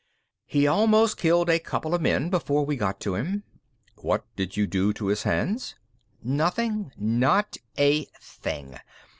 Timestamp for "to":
3.01-3.13, 4.93-5.05